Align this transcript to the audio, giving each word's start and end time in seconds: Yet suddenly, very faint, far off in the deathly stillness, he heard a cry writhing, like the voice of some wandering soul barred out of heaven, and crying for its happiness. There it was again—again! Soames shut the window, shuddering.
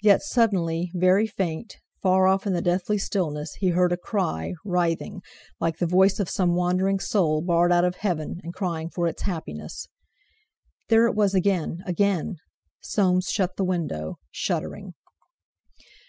Yet 0.00 0.22
suddenly, 0.22 0.92
very 0.94 1.26
faint, 1.26 1.78
far 2.00 2.28
off 2.28 2.46
in 2.46 2.52
the 2.52 2.62
deathly 2.62 2.96
stillness, 2.96 3.54
he 3.54 3.70
heard 3.70 3.90
a 3.90 3.96
cry 3.96 4.52
writhing, 4.64 5.20
like 5.58 5.78
the 5.78 5.84
voice 5.88 6.20
of 6.20 6.30
some 6.30 6.54
wandering 6.54 7.00
soul 7.00 7.42
barred 7.42 7.72
out 7.72 7.84
of 7.84 7.96
heaven, 7.96 8.38
and 8.44 8.54
crying 8.54 8.88
for 8.88 9.08
its 9.08 9.22
happiness. 9.22 9.88
There 10.90 11.08
it 11.08 11.16
was 11.16 11.34
again—again! 11.34 12.36
Soames 12.82 13.30
shut 13.30 13.56
the 13.56 13.64
window, 13.64 14.20
shuddering. 14.30 14.94